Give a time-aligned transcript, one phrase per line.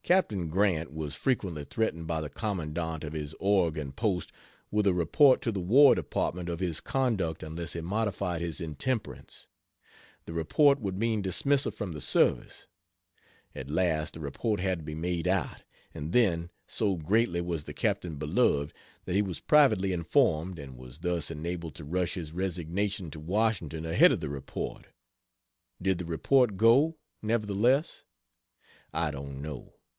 [0.10, 4.32] Captain Grant was frequently threatened by the Commandant of his Oregon post
[4.70, 9.46] with a report to the War Department of his conduct unless he modified his intemperance.
[10.24, 12.66] The report would mean dismissal from the service.
[13.54, 15.62] At last the report had to be made out;
[15.94, 18.72] and then, so greatly was the captain beloved,
[19.04, 23.84] that he was privately informed, and was thus enabled to rush his resignation to Washington
[23.84, 24.86] ahead of the report.
[25.80, 28.04] Did the report go, nevertheless?
[28.94, 29.74] I don't know.